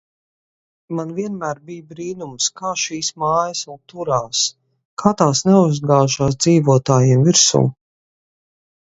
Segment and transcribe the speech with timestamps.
[0.99, 4.39] Man vienmēr bija brīnums, kā šīs mājas vēl turās,
[5.03, 7.61] kā tās neuzgāžās dzīvotājiem virsū.